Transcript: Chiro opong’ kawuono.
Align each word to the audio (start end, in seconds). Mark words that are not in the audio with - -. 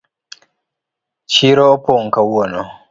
Chiro 1.31 1.63
opong’ 1.75 2.05
kawuono. 2.13 2.61